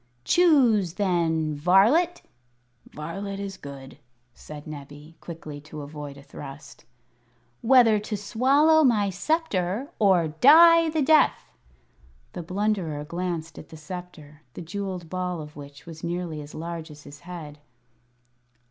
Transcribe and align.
"Choose, 0.23 0.95
then, 0.95 1.53
varlet" 1.53 2.23
("Varlet 2.95 3.39
is 3.39 3.55
good," 3.55 3.99
said 4.33 4.65
Nebbie, 4.65 5.15
quickly, 5.21 5.61
to 5.61 5.83
avoid 5.83 6.17
a 6.17 6.23
thrust) 6.23 6.85
"whether 7.61 7.99
to 7.99 8.17
swallow 8.17 8.83
my 8.83 9.11
sceptre 9.11 9.91
or 9.99 10.29
die 10.29 10.89
the 10.89 11.03
death!" 11.03 11.53
The 12.33 12.41
Blunderer 12.41 13.03
glanced 13.05 13.59
at 13.59 13.69
the 13.69 13.77
sceptre, 13.77 14.41
the 14.55 14.61
jewelled 14.63 15.07
ball 15.07 15.39
of 15.39 15.55
which 15.55 15.85
was 15.85 16.03
nearly 16.03 16.41
as 16.41 16.55
large 16.55 16.89
as 16.89 17.03
his 17.03 17.19
head. 17.19 17.59